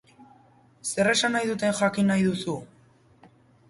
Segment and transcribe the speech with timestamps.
[0.93, 2.61] Zer esan nahi duten jakin nahi duzu?